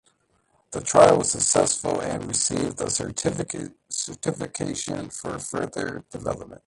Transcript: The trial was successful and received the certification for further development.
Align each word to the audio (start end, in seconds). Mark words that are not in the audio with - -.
The 0.71 0.81
trial 0.81 1.19
was 1.19 1.29
successful 1.29 1.99
and 2.01 2.25
received 2.25 2.77
the 2.77 2.89
certification 2.89 5.09
for 5.11 5.37
further 5.37 6.03
development. 6.09 6.59